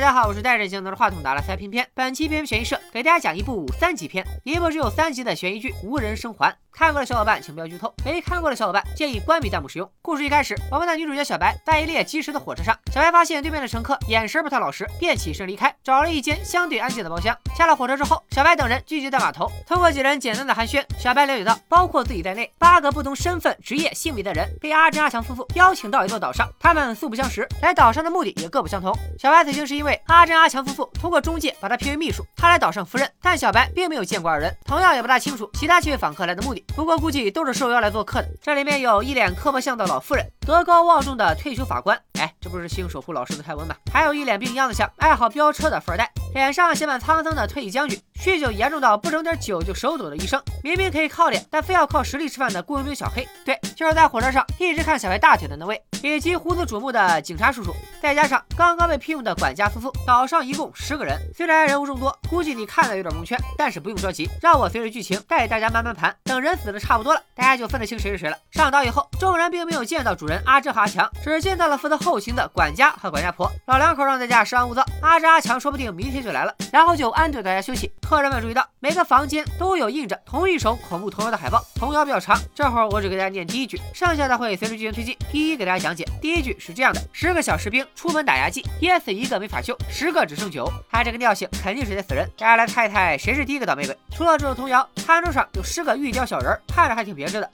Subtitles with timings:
[0.00, 1.86] 大家好，我是带着镜头的话筒打了三片片。
[1.92, 6.50] 本期偏偏悬疑社给大家讲一部三级片，一部只有三集的悬疑剧《无人生还》。
[6.72, 9.90] 看过的小伙伴请不要剧透，没看过的小伙伴建议关闭弹幕使用。
[10.00, 17.36] 故事一开始，我们的女主角小白在一列疾驰的火车上，小白发现对面的乘客眼神不太老实，便起身离开，找了一间相对安静的包厢。
[17.56, 28.96] 下了火车之后，小白等人聚集在码头，通过几人简单的寒暄，小白了解到，包括自己在内，八个不同身份、职业、性别的人被阿珍、阿强夫妇邀请到一座岛上，他们素不相识，来岛上的目的也各不相同。
[29.18, 36.59] 小白此行是因为阿珍、阿强夫妇通过中介把他聘为秘书，他来岛上赴任，但小白并没有见过二人，同样也不大清楚其他几位访客来的目的。
[36.68, 38.28] 不过估计都是受邀来做客的。
[38.42, 43.74] 这里面有一脸刻薄相的老妇人，德高望重的退休法官，哎，这不是新守护老师的泰文吗？
[43.90, 61.18] 还有一脸病秧子相、爱好飙车的富二代，脸上写满沧桑的退役将军，酗酒严重到不整点酒就手抖的医生，明明可以靠脸，但非要靠实力吃饭的雇佣兵小黑，对，就是在火车上一直看小白大腿的那位，以及胡子瞩目的警察叔叔，再加上刚刚被聘用的管家夫妇，岛上一共十个人。
[61.34, 68.36] 虽然人物众多，估计你看的有点蒙圈，但是不用着急，让我随着剧情带大家慢慢盘，等人死的差不多了，大家就分得清谁是谁了。
[68.50, 73.48] 上岛以后，众人并没有见到主人阿珍和阿强，只见到了负责后后勤的管家和管家婆。
[73.66, 77.88] 老两口让大家稍安勿躁，阿珍阿强说不定明天就来了，然后就安顿大家休息。
[78.02, 86.04] 客人们注意到，每个房间都有印着同一首恐怖童谣的海报，童谣比较长，这会儿我只给大家念第一句，剩下的会随着剧情推进一一给大家讲解。
[86.20, 90.68] 第一句是这样的：十个小士兵出门打牙祭，噎死一个没法救，十个只剩九。
[90.90, 92.28] 他这个尿性，肯定是得死人。
[92.36, 93.96] 大家来猜一猜，谁是第一个倒霉鬼？
[94.10, 97.48] 除了这首童谣，餐桌上有十个玉雕小人，看着还挺别致的。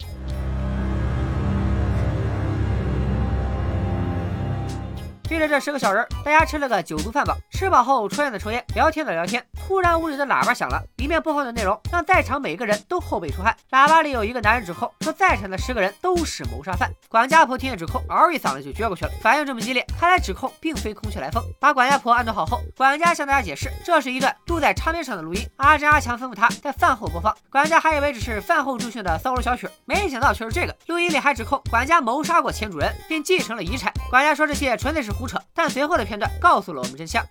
[5.29, 7.37] 对着这十个小人，大家吃了个酒足饭饱。
[7.51, 9.45] 吃饱后抽烟的抽烟，聊天的聊天。
[9.67, 13.55] 突然屋里的喇叭响了，里面播放的内容让在场每个人都后背出汗。
[13.71, 16.89] 喇叭里有一个男人指控说，在场的十个人都是谋杀犯。
[17.09, 19.11] 管家婆听见指控，嗷一嗓子就撅过去了。
[19.21, 21.43] 反应这么激烈，看来指控并非空穴来风。
[21.61, 25.45] 把管家婆安顿好后，管家向大家解释，这是一段录在唱片上的录音。
[25.57, 27.35] 阿珍、阿强吩咐他在饭后播放。
[27.51, 30.77] 管家还以为只是饭后助兴的骚扰小曲，没想到却是这个。
[30.87, 33.93] 录音里还指控管家谋杀过前主人，并继承了遗产。
[34.11, 37.25] 管家说这些纯粹是胡扯，但随后的片段告诉了我们真相。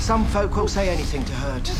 [0.00, 1.70] Some folk will say anything to hurt.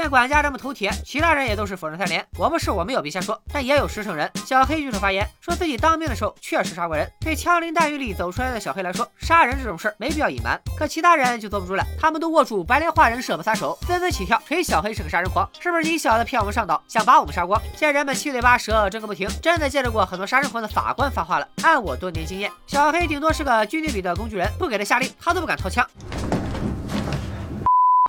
[0.00, 2.26] 见管家这么头铁，其他人也都是否认三连。
[2.38, 4.30] 我们是我没有别瞎说，但也有实诚人。
[4.46, 7.06] 小黑举手发言，说自己当兵的时候确实杀过人。
[7.20, 10.58] 对枪林弹雨里走出来的小黑来说，杀人这种事儿没必要隐瞒。
[10.74, 15.46] 可其他人就坐不住了，他们都握住白莲花人设不撒手，纷纷起跳，锤小黑是个杀人狂。
[15.60, 17.60] 是不是你小子骗我们上岛，想把我们杀光？
[17.76, 21.46] 见人们七嘴八舌，争个不停，真的见识过很多杀人狂的法官发话了。
[21.62, 25.86] 按我多年经验，小黑顶多是个军队里的工具人，不给他下令，他都不敢掏枪。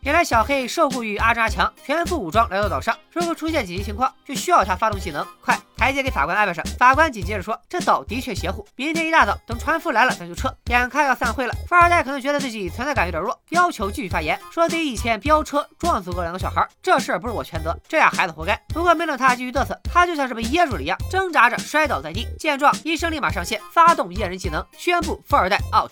[0.03, 2.97] 原来小黑受雇于阿珍阿强，全副武装来到岛上。
[3.13, 5.23] 如果出现紧急情况，就需要他发动技能。
[5.39, 6.66] 快，台阶给法官安排上。
[6.79, 18.59] 法官紧接着说：“这岛的确邪乎，明天一大早等船夫来了，咱就撤。”眼看要散会了，富二代可能觉得自己存在感有点弱，要求继续发言，说自己以前飙车撞死过两个小孩，这事儿不是我全责，这俩孩子活该。
[18.69, 22.28] 不过没等他继续嘚瑟，他就像是被噎住了一样，挣扎着摔倒在地。
[22.39, 25.91] 见状，医生立马上线，发动验人技能，宣布富二代 out。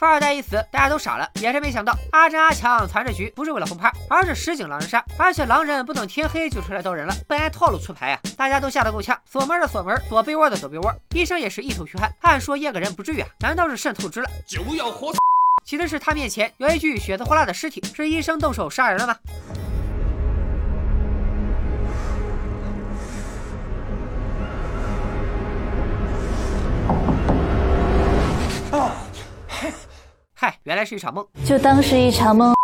[0.00, 14.30] 富二代一死，大家都傻了，也是没想到阿珍阿强攒这局不是为了红牌，而是实景狼人杀，而且狼人不等天黑就出来刀人了，不按套路出牌啊，大家都吓得够呛，锁门的锁门，躲被窝的躲被窝，医生也是一头虚汗，按说验个人不至于啊，难道是肾透支了？
[14.46, 15.12] 就要活！
[15.66, 19.14] 其实是他面前有一具血渍火辣的尸体，是医生动手杀人了吗？
[30.42, 32.54] 嗨，原来是一场梦，就当是一场梦。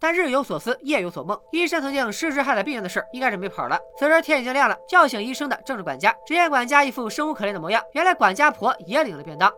[0.00, 1.38] 但日有所思，夜有所梦。
[1.52, 3.78] 医生曾经失之害了病人的事，应该是没跑了。
[3.98, 6.10] 此时天已经亮了，叫醒医生的正是管家。
[6.26, 9.52] 只见管家一副生无可恋的模样，原来管家婆也领了便当。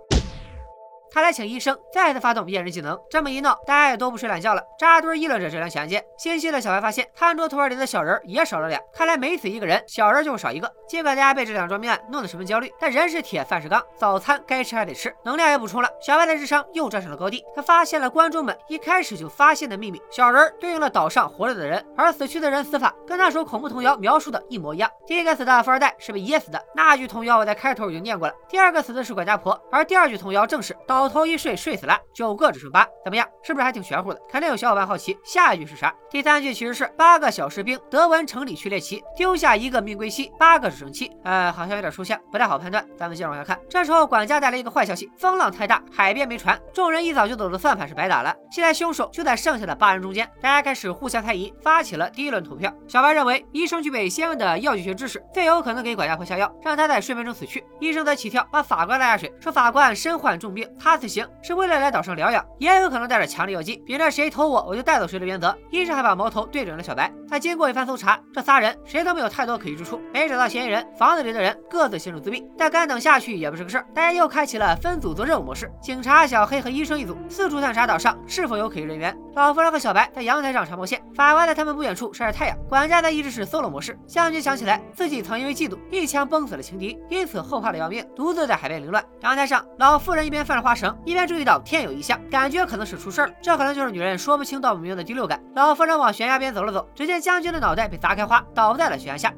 [1.10, 6.04] 他来请医生再次发动验人技能，这么一闹，大家也都不睡懒觉了，扎堆议论着这两起案件。
[6.19, 10.70] 心细的小白发现，餐桌图案里的小人也少了俩，看来每死一个人，小人就会少一个。
[10.87, 17.44] 尽管大家被这两桩命案弄得十分焦虑，但人是铁，饭是钢，早餐该吃还得吃，能量也补充了，小白的智商又站上了高地。
[17.55, 24.90] 他发现了观众们一开始就发现的秘密：小人对应了岛上活着的人，而死去的人死法跟那首恐怖童谣描述的一模一样。
[25.06, 28.34] 第一个死的富二代是被噎死的，那句童谣我在开头已经念过了。
[28.49, 30.97] 第二个死的是管家婆，而第二句童谣正是岛。
[30.98, 33.24] 倒头一睡，睡死了，九个只剩八，怎么样？
[33.44, 34.20] 是不是还挺玄乎的？
[34.28, 35.94] 肯定有小伙伴好奇，下一句是啥？
[36.10, 41.08] 第三句其实是八个小士兵德文城里去猎奇，丢下一个命归西，八个只剩七。
[41.22, 42.84] 呃，好像有点抽象，不太好判断。
[42.96, 43.56] 咱们接着往下看。
[43.70, 48.34] 这时候管家带来一个坏消息，风浪太大，海边没船，众人一早就走的算盘是白打了。
[48.50, 52.74] 现在凶手就在剩下的八人中间，大家开始互相猜疑，发起了第一轮投票。
[52.88, 57.64] 小白认为医生具备先进的药剂学知识，最有可能给管家婆下药，让他在睡眠中死去。
[57.78, 65.55] 医生则起跳，把法官拉下水，说法官身患重病，他他此行是为了来岛上疗养，也有可能带着强力药剂，秉着谁投我我就带走谁的原则。
[65.70, 67.12] 医生还把矛头对准了小白。
[67.29, 72.43] 在经过一番搜查，这仨人谁都没有太多可疑之处，没找到嫌疑人，房子里的人各自陷入自闭。
[72.56, 79.14] 但干等下去也不是个事儿，大家又开启了分组做任务模式，警察、小黑和医生一组，四处探查岛上是否有可疑人员。
[79.34, 83.94] 老夫人和小白在阳台上查毛线，法官在他们不远处晒着太阳，管家在一直是 solo 模式。
[84.06, 89.05] 将军想起来自己曾因为嫉妒一枪崩死了情敌，因此后怕的要命，独自在海边凌乱。
[89.20, 93.30] 阳台上，老妇人一边犯着花绳，一边注意到天有异象，感觉可能是出事了。
[93.42, 95.42] 这可能就是女人说不清道不明的第六感。
[95.54, 99.34] 老妇人往悬崖边走了走，只见将军的脑袋被砸开花，倒在了悬崖下。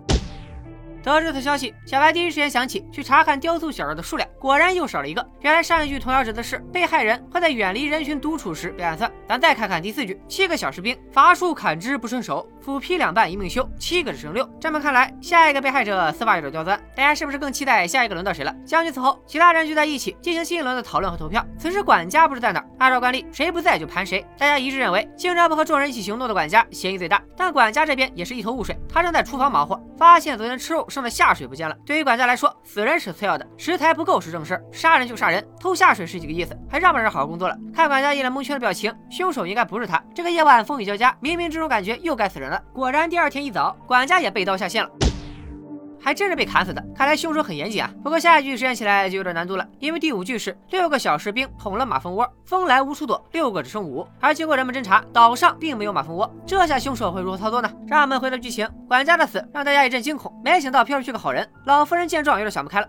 [1.02, 5.26] 得知此消息，小白第一时间想起去查看雕塑小人的数量，果然又少了一个。
[5.40, 9.10] 原来上一句童谣指的是被害人会在远离人群独处时被暗算。
[9.26, 14.46] 咱再看看第四句，七个小士兵伐树砍枝不顺手，斧劈两半一命休，七个只剩六。
[14.60, 16.78] 这么看来，下一个被害者司法有点刁钻。
[16.94, 18.54] 大家是不是更期待下一个轮到谁了？
[18.66, 21.42] 将军此后，其他人聚在一起进行新一轮的讨论和投票。
[21.58, 24.22] 此时管家不知在哪儿，按照惯例，谁不在就盘谁。
[24.36, 27.22] 大家一致认为，经常不和众人一起行动的管家嫌疑最大。
[27.36, 30.86] 但管家这边也是一头雾水，他正在厨房忙活，发现昨天吃肉。
[30.90, 31.76] 剩的下水不见了。
[31.86, 36.54] 对于管家来说，死人是次要的，食材不够是正事儿，杀人就杀人，偷下水是几个意思？
[36.68, 37.56] 还让不让人好好工作了？
[37.72, 40.02] 看管家一脸蒙圈的表情，凶手应该不是他。
[40.14, 42.60] 这个夜晚风雨交加，冥冥之中感觉又该死人了。
[42.72, 44.90] 果然，第二天一早，管家也被刀下线了。
[46.02, 47.90] 还真是被砍死的，看来凶手很严谨啊。
[48.02, 54.06] 不过下一句实现起来就有点难度了，因为第五句是六个小士兵捅了马蜂窝，蜂来无处躲，六个只剩五。
[54.18, 57.70] 而经过人们侦查，岛上并没有马蜂窝，这下凶手会如何操作呢？
[57.86, 61.48] 让我们回到剧情，管家的死让大家一阵惊恐，没想到飘出去个好人。
[61.66, 62.88] 老夫人见状有点想不开了。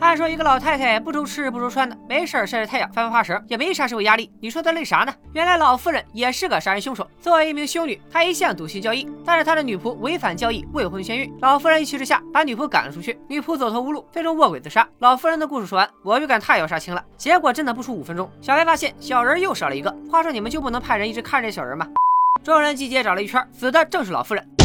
[0.00, 4.30] 按说一个老太太不愁吃不愁穿的，没事晒晒太阳翻翻花绳，也没啥社会压力。
[4.40, 5.12] 你说她累啥呢？
[5.32, 7.06] 原来老夫人也是个杀人凶手。
[7.20, 11.36] 作为一名修女，她一向笃信教义，但是她的女仆违反教义，未婚先孕。
[11.40, 14.88] 老夫人一气之下把女仆赶了出去，女仆走投无路，最终卧轨自杀。
[15.00, 17.04] 老夫人的故事说完，我预感她也要杀青了。
[17.16, 19.94] 结果真的不出五分钟，小白发现小人又少了一个。
[20.08, 21.86] 话说你们就不能派人一直看着小人吗？
[22.44, 24.57] 众人集结找了一圈，死的正是老夫人。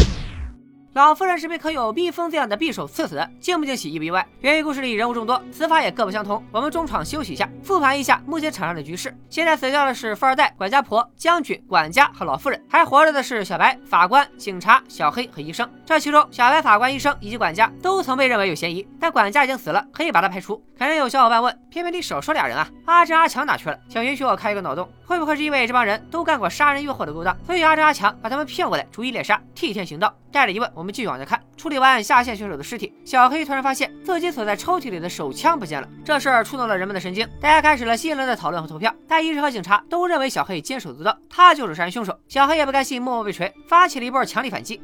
[0.94, 4.24] 老夫人是被刻有逼疯这样的匕首刺死的，惊不惊喜，意不意外？
[4.42, 6.40] 源于故事里人物众多，死法也各不相同。
[6.52, 9.12] 我们中场休息一下，复盘一下目前场上的局势。
[9.28, 15.68] 现在死掉的是富二代、管家婆、将军、管家和老妇人，还活着的是小白、法官、警察、小黑和医生。
[15.84, 20.64] 这其中，小白、法官、医生以及管家都曾被认为有嫌疑，但管家已经死了，可以把他排除。
[20.78, 22.68] 肯定有小伙伴问：偏偏你少说俩人啊？
[22.84, 23.76] 阿珍、阿强哪去了？
[23.88, 30.14] 请允许我开一个脑洞，会不会是因为这帮人都干过杀人越货的勾当，所以阿珍、阿强把他们骗过来，逐一猎杀，替天行道？
[30.30, 31.40] 带着疑问，我们继续往下看。
[31.56, 35.88] 处理完下线选手的尸体，小黑突然发现自己锁在抽屉里的手枪不见了。
[36.04, 38.94] 这事儿触动了人们的神经，大家开始了新一轮的讨论和投票。
[39.08, 42.16] 但医生和警察都认为小黑监守自盗，他就是杀人凶手。
[42.28, 44.80] 小黑也不甘心默默被锤，发起了一波强力反击。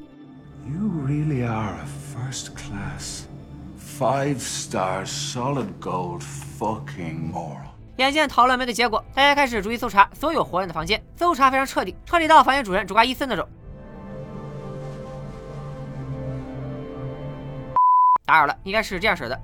[0.67, 3.25] You really are a first class,
[3.79, 6.23] five star, solid gold
[6.59, 7.69] fucking moral.
[7.97, 13.47] 眼见讨论没个结果，大家开始逐一搜查所有活人的房间，搜查非常彻底，彻底到房间主人主挂伊森那种。
[18.31, 19.41] 打扰了，应该是这样式的。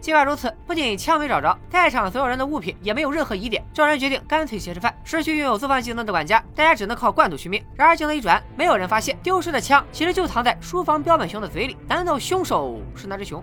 [0.00, 3.64] 尽管如此，不仅枪没找着，在场所有人的物品也没有任何疑点。
[3.72, 4.92] 众人决定干脆先吃饭。
[5.04, 7.64] 失去拥有做饭技能的管家，大家只能靠罐头续命。
[7.76, 11.76] 然而镜头一转，没有人发现丢失的枪其实就藏在书房标本熊的嘴里。
[11.86, 13.40] 难道凶手是那只熊？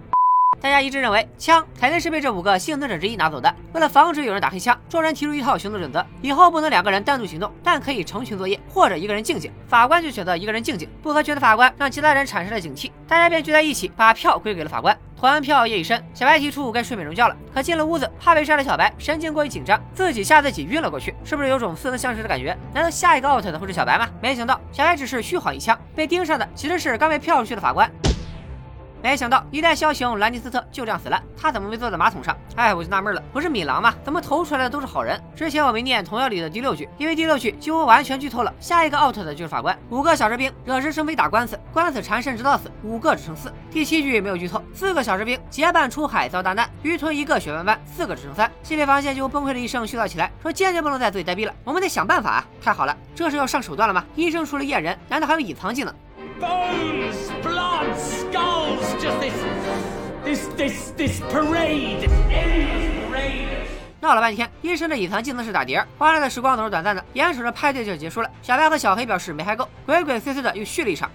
[0.63, 3.53] 大家一致认为，枪肯定是被这五个幸存者之一拿走的。
[3.74, 9.51] 为了防止有人打黑枪，众人提出一套行动准则：以后不能两个人单独行动，但可以成群作业，或者一个人静静。
[9.67, 10.88] 法官就选择一个人静静。
[11.01, 14.98] 不合群的法官让其他人产生了警惕，大家便聚在一起，把票归给了法官。
[15.17, 17.36] 投完票，夜已深，小白提出该睡美容觉了。
[17.53, 21.13] 可进了屋子，怕被杀的小白神经过于紧张，自己吓自己晕了过去。
[21.25, 22.58] 是不是有种似曾相识的感觉？
[22.74, 24.08] 难道下一个 out 的会是小白吗？
[24.22, 27.91] 没想到，小白只是虚晃一枪，被盯上的其实是刚被票出去的法官。
[29.03, 32.33] 没想到一代枭雄兰尼斯特就这样死了，他怎么没坐在马桶上？
[32.55, 33.93] 哎，我就纳闷了，不是米狼吗？
[34.01, 35.22] 怎么投出来的都是好人？
[35.36, 39.77] 之前我没念童谣里的第六句，因为第六句几乎完全剧透了，下一个 out 的就是法官。
[39.89, 43.51] 五个小士兵惹是生非打官司，官司缠身直到死，五个只剩四。
[43.69, 48.50] 第七句没有剧透，四个小士兵结伴出海遭大难，鱼吞一个血斑斑，四个只剩三。
[48.63, 52.45] 心理防线就崩溃的医生絮叨起来，说坚决不能再自己呆逼了，我们得想办法啊！
[52.63, 54.05] 太好了，这是要上手段了吗？
[54.15, 55.93] 医生除了验人，难道还有隐藏技能
[58.75, 59.01] balls!
[59.01, 59.34] Just this,
[60.24, 63.48] this, this, this parade, endless parade.
[64.00, 68.30] 闹了半天，医生的隐藏技能是打碟，欢乐的时光总是短暂的，眼瞅着派对就结束了。
[68.42, 71.10] 小白和小黑表示没嗨够，鬼鬼祟祟的又续了一场。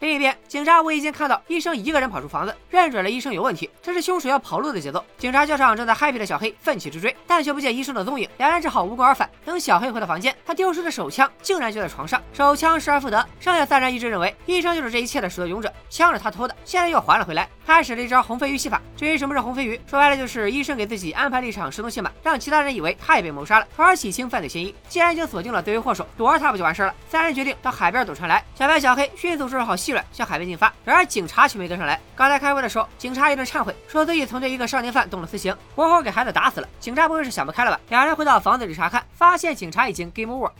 [0.00, 5.04] 另一边，警察无意间看到医生一个人跑出房子，认准了医生有问题，这是凶手要跑路的节奏。
[5.18, 9.28] 警察叫上正在 happy 的小黑，奋起直追，但却不见医生的踪影，两人只好无功而返。
[9.44, 13.28] 等小黑回到房间，他丢失的手枪竟然就在床上，手枪失而复得。
[13.40, 17.46] 剩下三人一致认为医生就是这一切的始作俑者，枪是他偷的，现在又还了回来。
[17.66, 18.80] 他还使了一招红飞鱼戏法。
[18.96, 24.74] 至于什么是红飞鱼，说白了就是医生给自己安排了一场失踪戏码，让其他人以为他也被谋杀了，从而洗清犯罪嫌疑。
[24.88, 26.94] 既然已经锁定了罪魁祸首，躲着他不就完事了？
[27.10, 28.42] 三人决定到海边躲船来。
[28.54, 30.72] 小白、小黑迅速收拾好细软，向海边进发。
[30.84, 31.98] 然而警察却没跟上来。
[32.14, 36.68] 刚才开会的时候，警察一顿忏悔，说自己曾对一个少年犯动了私刑，活活给孩子打死了。
[36.78, 37.80] 警察不会是想不开了吧？
[37.88, 40.50] 两人回到房子里查看，发现警察已经 game over。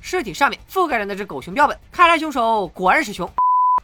[0.00, 3.30] 尸体上面覆盖着那只狗熊标本，看来凶手果然是熊。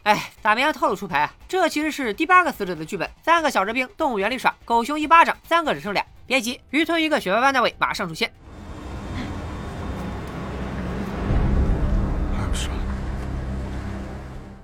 [0.03, 1.33] 哎，咋没让透露出牌啊？
[1.47, 3.09] 这其实是第八个死者的剧本。
[3.23, 6.05] 三个小士兵动物园里耍，狗熊一巴掌，三个只剩俩。
[6.25, 8.31] 别急，鱼吞一个雪白斑大尾马上出现。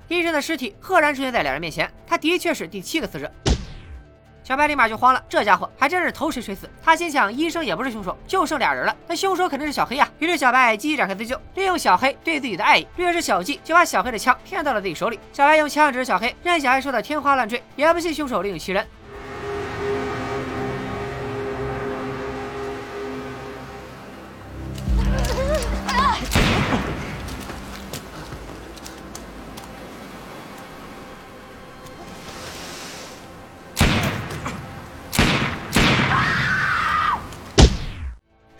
[0.10, 3.32] 医生的尸体赫然出现在两人面前，他的确是第七个死者。
[4.44, 6.68] 小白立马就慌了，这家伙还真是投谁谁死。
[6.84, 10.10] 他心想，医生也不是凶手，就剩俩人了，那凶手肯定是小黑呀。
[10.18, 15.20] 于是小白积极展开自救，利用小黑对自己的爱意，略施小计就把小黑的枪骗到了自己手里。
[15.32, 18.84] 小白用枪指着小黑，任小黑说的天花乱坠，也不信凶手另有其人。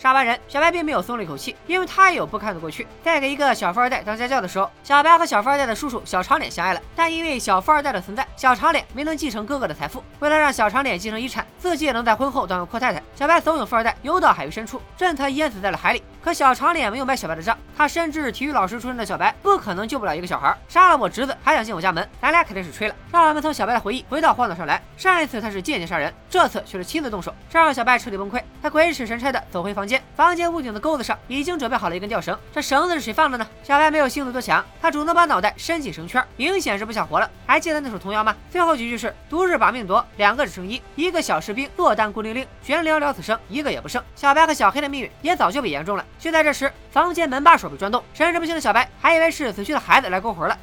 [0.10, 2.88] 杀完人，小白并没有松了一口气，因为他也有不堪的过去。
[3.04, 10.04] 在给一个小富二代当家教的时候，小白和小富二代的叔叔小长脸相爱了，但因为小富二代的存在，小长脸没能继承哥哥的财富。
[10.18, 16.02] 为了让小长脸继承遗产，自己也能在婚后当个阔太太，小白怂恿富二代游到海域深处，任他淹死在了海里。
[16.22, 22.96] 可小长脸没有买小白的账，他深知体育老师出身的小白不可能救不了一个小孩，杀了我侄子还想进我家门，咱俩肯定是吹了。
[23.12, 28.42] 让我们从小白的回忆回到荒岛上来，上一次他是间接杀人，这次却是亲自动手，这让小白彻底崩溃。
[28.62, 33.48] 他鬼使神差的走回房间，房间屋顶的钩子上已经准备好了一根吊绳，这绳子是谁放的呢？
[33.64, 37.30] 小白没有心思多想，他主动把脑袋伸进绳圈，明显是不想活了。
[37.48, 38.36] 还记得那首童谣吗？
[38.52, 44.04] 最后几句是：独日把命夺，两个只剩一，一个小士兵落单孤零零，悬梁了此生，一个也不剩。
[44.16, 46.06] 小白和小黑的命运也早就被言中了。
[46.18, 50.58] 就在这时，房间门把手被转动，神志不清的小白还以为是死去的孩子来勾魂了。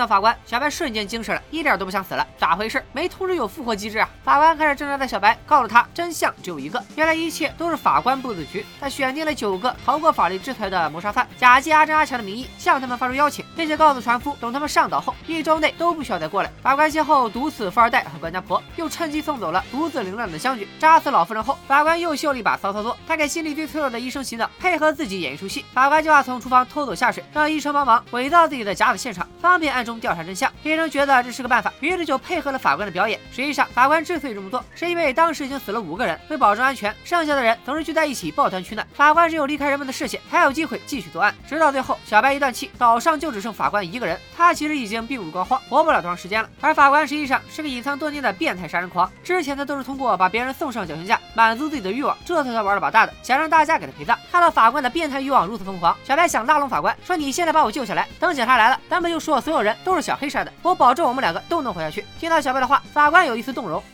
[0.00, 2.26] 到法官，小白瞬间精神了，一点都不想死了。
[2.38, 2.82] 咋回事？
[2.92, 3.30] 没通知。
[3.40, 4.08] 有复活机制啊！
[4.24, 8.66] 法官开始挣扎的小白告诉他，真相只有一个，原来一切都是法官布的局。
[8.80, 16.50] 他选定了九个逃过法律制裁的谋杀犯，假借阿珍阿强的名义向他们发出邀请，并且告诉船夫，等他们上岛后，一周内都不需要再过来。
[16.60, 22.96] 法官先后毒死富二代和管家婆，又趁机送走了独自凌乱的将军，扎死老妇人后，法官又秀了一把骚操作。
[23.06, 25.64] 他给心里最脆弱的医生洗脑，配合自己演一出戏。
[25.72, 30.50] 法官计划从厨房偷走下水，让医生帮忙伪造自己的假死现场，方便暗中调查真相。
[30.62, 33.18] 医生觉得这是个办法，于是就配合了法官的表演。
[33.32, 38.86] 实际上，法官之所以这么做，是因为当时已经死了五个人，为保证安全，剩下的人总是聚在一起抱团取暖。
[38.92, 41.34] 法官只有离开人们的视线，才有机会继续作案。
[41.48, 44.18] 直到最后，小白一断气，岛上就只剩法官一个人。
[44.36, 46.48] 他其实已经病入膏肓，活不了多长时间了。
[46.60, 54.18] 而法官实际上是个隐藏多年的变态杀人狂，之前他都是通过把别人送上绞刑架满足自己的欲望，这才算玩了把大的，想让大家给他陪葬。
[54.30, 63.82] 看到法官的变态欲望如此疯狂，小白想拉拢法官，说：“你现在把我救下来，等警察来了，咱们就说所有人都是小黑杀的，我保证我们两个都能活下去。”听到小白的话，法官有一丝动容。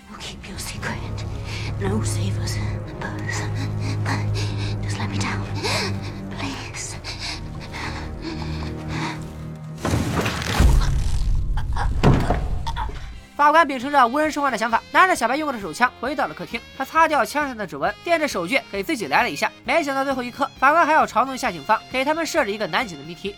[13.36, 16.58] 法官秉承着无人生还的想法，拿着小白用过的手枪回到了客厅。
[16.78, 19.52] 他擦掉枪上的指纹，垫着手绢给自己来了一下。
[19.62, 23.36] 没想到最后一刻，法官还要嘲弄一下警方，给他们设置一个难解的谜题。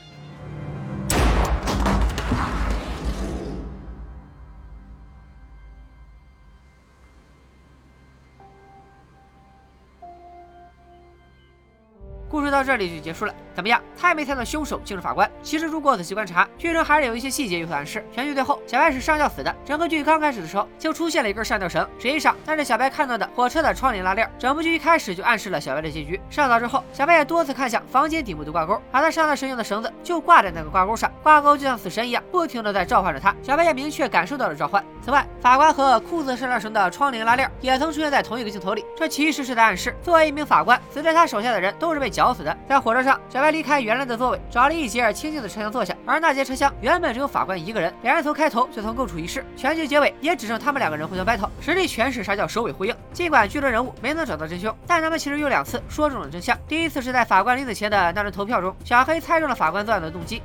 [12.59, 13.33] 到这里就结束了。
[13.55, 15.29] 怎么样，猜没猜到凶手竟是法官？
[15.43, 18.05] 其实如果仔细观察，剧中还是有一些细节有所暗示。
[18.12, 19.55] 全剧最后，小白是上吊死的。
[19.65, 24.29] 整个剧刚开始的时候就出现了一根上吊绳，实际上那是小白看到的火车的窗帘拉链。
[24.38, 26.21] 整部剧一开始就暗示了小白的结局。
[26.31, 33.35] 上岛之后，小白也多次看向房间顶部的挂钩，而他上吊时用的绳子就挂在那个挂钩上，挂钩就像死神一样，不停的在召唤着他。
[33.43, 34.85] 小白也明确感受到了召唤。
[35.05, 42.48] 此外，法官和裤子上吊绳的窗帘拉链也曾出现在同一个镜头里，这其实是在暗示，作为一名法官，死在他手下的人都是被绞死的。
[42.69, 52.95] 在火车上，小白离开原来的座位，找了一节清静的车厢坐下，而那节车厢原本只有法官一个人，两人从开头就曾共处一室，全剧结尾也只剩他们两个人互相 battle，实力全是啥叫首尾呼应。
[53.12, 56.57] 尽管剧中人物没能找到真凶，但他们其实有两次说中了真相。
[56.69, 60.43] 第一次是在法官临死前的那轮投票中，小黑猜中了法官作案的动机。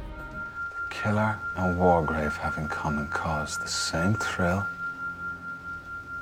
[0.92, 4.64] Killer and Wargrave have in common cause the same thrill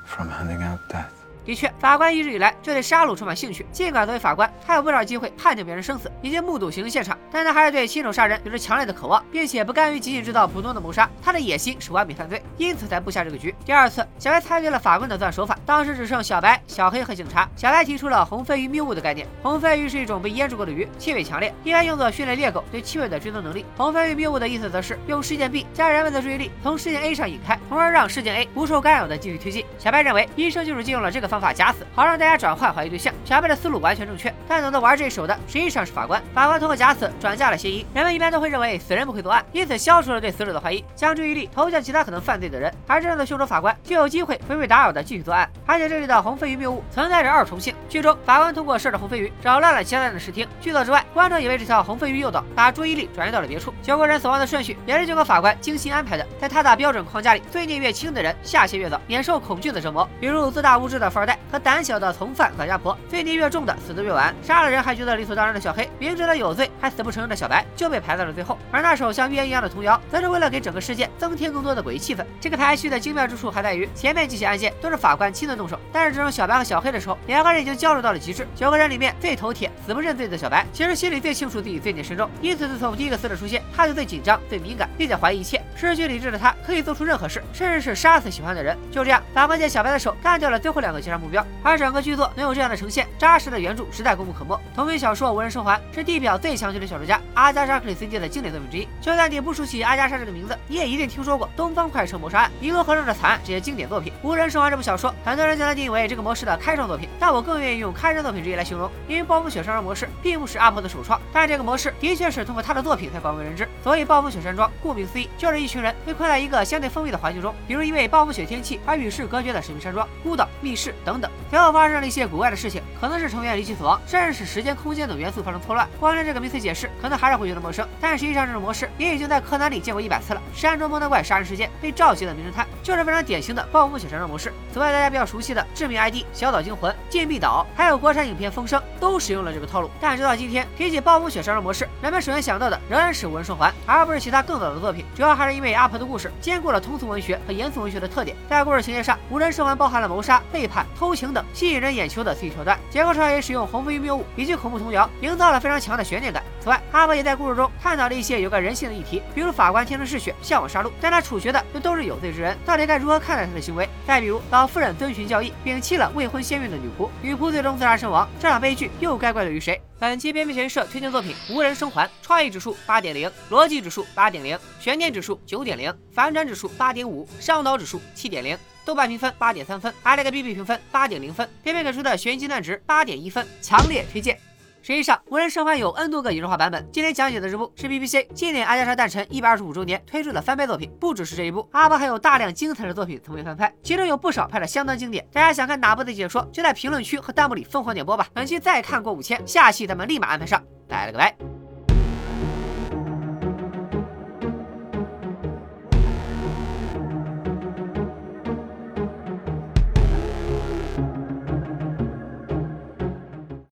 [0.05, 1.20] from handing out death.
[1.45, 3.65] 的确，法官一直以来就对杀戮充满兴趣。
[3.71, 11.09] 尽管作为法官，他有不少机会判定别人生死，以及目睹行刑现场，但他还是对亲手杀人有着强烈的渴望，并且不甘于仅仅制造普通的谋杀。
[11.21, 13.53] 他的野心是完美犯罪，因此才布下这个局。
[13.65, 17.49] 第二次，小白猜对了法官的作案手法，当时只剩小白、小黑和警察。
[17.55, 19.27] 小白提出了红飞鱼谬误的概念。
[19.41, 23.65] 红飞鱼是一种被腌制过的鱼，气味强烈，一般用作训练猎狗对气味的追踪能力。
[23.75, 29.65] 红飞鱼谬误的意思则是用事件 B 将人们的注意力从事件 A 上引开，从而让事件 A 不受干扰的继续推进。
[29.77, 32.11] 小白认为，医生就是借用了这个方法假死，好让。
[32.21, 36.21] 大家转换怀疑对象，小白的思路完全正确，但懂得玩这一手的实际上是法官。
[36.35, 45.49] 法官通过假死转嫁了嫌疑，人们一般都会认为死人不会作案，因此消除了对死者的怀疑，将注意力投向其他可能犯罪的人，而真正的凶手法官就有机会不被打扰的继续作案。
[45.65, 53.73] 而且这里的红飞鱼谬误存在着二重性，剧中法官通过设置红飞鱼扰乱了其他人的视听，剧作之外，观众也为这条红飞鱼诱导把注意力转移到了别处。
[53.81, 62.97] 九个人死亡的顺序也是这个法官精心安排的，在他的标准框架里，罪孽越轻的人下线越早，免受恐惧的折磨，比如自大无知的富二代和胆小的从犯管家婆。
[63.07, 68.57] 罪孽越重的死得越晚，杀了人还觉得理所当然的小黑，明知道有罪还死不承认的小白就被排在了最后。
[68.71, 72.25] 而那首像预言一样的童谣，则是为了给整个事件增添更多的诡异气氛。
[72.39, 78.47] 这个排序的精妙之处还在于，前面几起案件都是法官亲自动手，但是只有小白和小黑的时候，两个人已经交流到了极致。
[78.55, 85.61] 九个人里面最头铁、死不认罪的小白，其实心里最清楚自己罪孽深重，因此自从第一个死者出现，他就最紧张、最敏感，并且怀疑一切。
[85.75, 88.77] 失去理智的他可以做出任何事，甚至是杀死喜欢的人。
[88.91, 91.45] 就这样，法官借小白的手干掉了最后两个目标。
[91.61, 93.51] 而整个剧作能有这样的呈现，扎实。
[93.51, 94.57] 的原著实在功不可没。
[94.73, 98.87] 同名小说《无人生还》是地表最强劲的小说家阿加莎·克里斯蒂的经典作品之一。
[99.01, 104.13] 就算你不熟悉阿加莎这个名字，你也一定听说过《东方快车谋杀案》《尼罗河上的惨案》这些经典作品。
[104.25, 113.67] 《无人生还》这部小说，很多人将它定义为这个模式的开创作品，但我更愿意用开山作品之一来形容，因为暴风雪山庄模式并不是阿婆的首创，但这个模式的确是通过他的作品才广为人知。
[113.83, 121.29] 所以，暴风雪山庄顾名思义就是一群人被困在一个相对封闭的环境中，比如因为暴风雪天气而与世隔绝的神秘山庄、孤岛、密室等等。
[121.49, 124.21] 随后发生了一些古怪的事情，可能是成员离奇死亡，甚。
[124.21, 127.87] 至是时间、空间等元素发生错乱，光连这个名词解释，可能还是会觉得陌生。
[127.99, 130.41] 但实际上，这种模式也已经在柯南里见过一百次了。
[130.53, 134.53] 山中蒙特怪杀人事件被召集的名侦探，就是非常典型的暴风雪山庄模式。
[134.71, 139.89] 此外，大家比较熟悉的致命 ID、小岛惊魂、禁闭岛，还有国产影片《风声》，都使用了这个套路。
[139.99, 145.03] 但直到今天，提起暴风雪山庄模式，人们首先想到的仍然是《无人生还》，而不是其他更早的作品。
[145.15, 152.79] 主要还是因为阿婆的故事兼顾了通俗文学和严肃文学的特点，在故事情节上，《无人生还》包含了谋杀、背叛、偷情等吸引人眼球的刺激桥段。
[152.89, 155.09] 结构上也使用红飞鱼谬误以及恐怖童谣。
[155.21, 156.43] 营造了非常强的悬念感。
[156.59, 163.89] 此外，阿伯也在故事中探讨了一些有关人性的议题，比如法官天生嗜血，向往杀戮，但他处决的又都是有罪之人，到底该如何看待他的行为？
[164.05, 169.81] 再比如，老夫人遵循教义，摒弃了未婚先孕的女仆，女仆最终自杀身亡，这场悲剧又该怪罪于谁？
[169.97, 184.37] 本期编编学社推荐作品《无人生还》，创意指数八点零，逻辑指数八点零，悬念指数九点零，反转指数八点五，上岛指数七点零，豆瓣评分八点三分，阿莱格 B B 评分八点零分，编编给出的悬疑金蛋值八点一分，强烈推荐。
[184.83, 186.89] 实际上，《无人生还》有 N 多个拟人化版本。
[186.91, 190.91] 今天讲解的这部是 BBC 纪念阿加莎诞辰一百二十五周年推出的翻拍作品。
[190.99, 195.23] 不只是这一部，阿巴还有大量精彩的作品曾被翻拍，其中有不少拍的相当经典。
[195.31, 198.27] 大家想看哪部的解说，就在评论区和弹幕里疯狂点播吧。
[198.33, 200.59] 本期再看过五千，下期咱们立马安排上。
[200.87, 201.60] 拜了个拜。